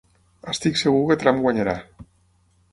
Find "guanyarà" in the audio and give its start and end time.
1.45-1.79